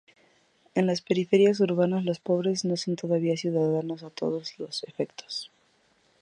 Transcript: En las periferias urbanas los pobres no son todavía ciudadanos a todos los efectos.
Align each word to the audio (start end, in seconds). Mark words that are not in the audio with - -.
En 0.73 0.87
las 0.87 0.99
periferias 1.03 1.59
urbanas 1.59 2.03
los 2.03 2.19
pobres 2.19 2.65
no 2.65 2.75
son 2.75 2.95
todavía 2.95 3.37
ciudadanos 3.37 4.01
a 4.01 4.09
todos 4.09 4.57
los 4.57 4.83
efectos. 4.85 5.51